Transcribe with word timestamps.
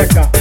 America. 0.00 0.39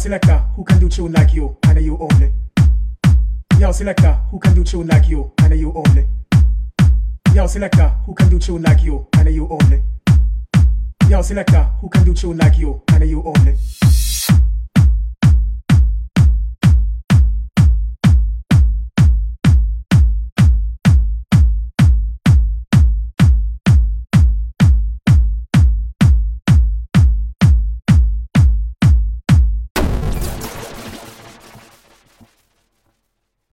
selector, 0.00 0.38
who 0.56 0.64
can 0.64 0.78
do 0.78 0.88
tune 0.88 1.12
like 1.12 1.34
you, 1.34 1.58
and 1.64 1.78
you 1.84 1.98
only. 1.98 2.32
Yo 3.58 3.70
selector, 3.70 4.12
who 4.30 4.38
can 4.38 4.54
do 4.54 4.64
tune 4.64 4.86
like 4.86 5.06
you, 5.10 5.30
and 5.42 5.60
you 5.60 5.72
only. 5.76 6.08
Yo 7.34 7.46
selector, 7.46 7.88
who 8.06 8.14
can 8.14 8.30
do 8.30 8.38
tune 8.38 8.62
like 8.62 8.82
you, 8.82 9.06
and 9.18 9.28
you 9.28 9.46
only. 9.50 9.82
Yo 11.10 11.20
selector, 11.20 11.64
who 11.82 11.90
can 11.90 12.02
do 12.02 12.14
tune 12.14 12.38
like 12.38 12.56
you, 12.56 12.82
and 12.88 13.10
you 13.10 13.22
only. 13.22 13.54